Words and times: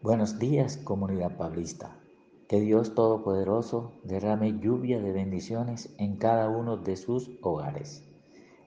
Buenos 0.00 0.38
días, 0.38 0.76
comunidad 0.76 1.36
pablista. 1.36 1.98
Que 2.48 2.60
Dios 2.60 2.94
Todopoderoso 2.94 4.00
derrame 4.04 4.60
lluvia 4.60 5.00
de 5.00 5.10
bendiciones 5.10 5.92
en 5.98 6.18
cada 6.18 6.48
uno 6.48 6.76
de 6.76 6.94
sus 6.94 7.32
hogares. 7.42 8.04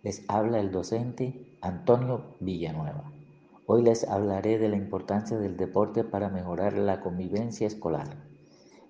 Les 0.04 0.26
habla 0.28 0.60
el 0.60 0.72
docente 0.72 1.58
Antonio 1.62 2.36
Villanueva. 2.42 3.14
Hoy 3.66 3.82
les 3.82 4.06
hablaré 4.10 4.58
de 4.58 4.68
la 4.68 4.76
importancia 4.76 5.38
del 5.38 5.56
deporte 5.56 6.04
para 6.04 6.28
mejorar 6.28 6.74
la 6.74 7.00
convivencia 7.00 7.66
escolar. 7.66 8.10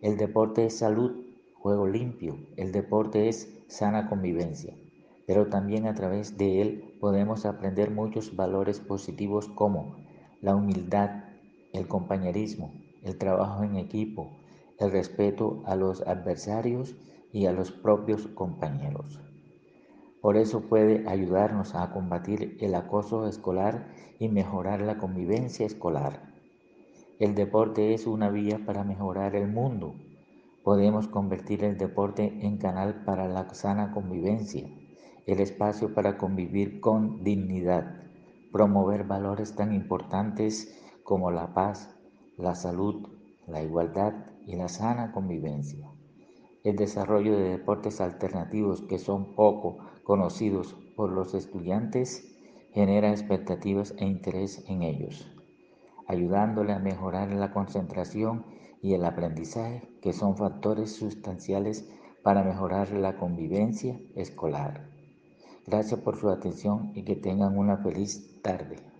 El 0.01 0.17
deporte 0.17 0.65
es 0.65 0.79
salud, 0.79 1.23
juego 1.53 1.85
limpio. 1.85 2.39
El 2.57 2.71
deporte 2.71 3.29
es 3.29 3.55
sana 3.67 4.09
convivencia. 4.09 4.75
Pero 5.27 5.45
también 5.49 5.85
a 5.85 5.93
través 5.93 6.39
de 6.39 6.63
él 6.63 6.97
podemos 6.99 7.45
aprender 7.45 7.91
muchos 7.91 8.35
valores 8.35 8.79
positivos 8.79 9.47
como 9.47 9.95
la 10.41 10.55
humildad, 10.55 11.30
el 11.73 11.87
compañerismo, 11.87 12.73
el 13.03 13.17
trabajo 13.17 13.63
en 13.63 13.75
equipo, 13.75 14.31
el 14.79 14.91
respeto 14.91 15.61
a 15.65 15.75
los 15.75 16.01
adversarios 16.07 16.95
y 17.31 17.45
a 17.45 17.51
los 17.51 17.71
propios 17.71 18.27
compañeros. 18.27 19.19
Por 20.21 20.37
eso 20.37 20.61
puede 20.61 21.07
ayudarnos 21.09 21.73
a 21.73 21.91
combatir 21.91 22.57
el 22.61 22.75
acoso 22.75 23.27
escolar 23.27 23.87
y 24.19 24.29
mejorar 24.29 24.81
la 24.81 24.97
convivencia 24.97 25.65
escolar. 25.65 26.21
El 27.19 27.33
deporte 27.33 27.93
es 27.93 28.05
una 28.05 28.29
vía 28.29 28.59
para 28.65 28.83
mejorar 28.83 29.35
el 29.35 29.47
mundo. 29.47 29.95
Podemos 30.63 31.07
convertir 31.07 31.63
el 31.63 31.77
deporte 31.77 32.39
en 32.41 32.57
canal 32.57 33.03
para 33.03 33.27
la 33.27 33.51
sana 33.53 33.91
convivencia, 33.91 34.67
el 35.25 35.39
espacio 35.39 35.93
para 35.93 36.17
convivir 36.17 36.81
con 36.81 37.23
dignidad, 37.23 38.03
promover 38.51 39.05
valores 39.05 39.55
tan 39.55 39.73
importantes 39.73 40.77
como 41.11 41.29
la 41.29 41.53
paz, 41.53 41.93
la 42.37 42.55
salud, 42.55 43.05
la 43.45 43.61
igualdad 43.61 44.13
y 44.47 44.55
la 44.55 44.69
sana 44.69 45.11
convivencia. 45.11 45.91
El 46.63 46.77
desarrollo 46.77 47.37
de 47.37 47.49
deportes 47.49 47.99
alternativos 47.99 48.81
que 48.83 48.97
son 48.97 49.35
poco 49.35 49.79
conocidos 50.05 50.73
por 50.95 51.11
los 51.11 51.33
estudiantes 51.33 52.33
genera 52.71 53.11
expectativas 53.11 53.93
e 53.97 54.05
interés 54.05 54.63
en 54.69 54.83
ellos, 54.83 55.29
ayudándole 56.07 56.71
a 56.71 56.79
mejorar 56.79 57.33
la 57.33 57.51
concentración 57.51 58.45
y 58.81 58.93
el 58.93 59.03
aprendizaje, 59.03 59.89
que 60.01 60.13
son 60.13 60.37
factores 60.37 60.95
sustanciales 60.95 61.91
para 62.23 62.41
mejorar 62.41 62.89
la 62.93 63.17
convivencia 63.17 63.99
escolar. 64.15 64.89
Gracias 65.67 65.99
por 65.99 66.15
su 66.15 66.29
atención 66.29 66.93
y 66.95 67.03
que 67.03 67.17
tengan 67.17 67.57
una 67.57 67.75
feliz 67.79 68.41
tarde. 68.41 68.90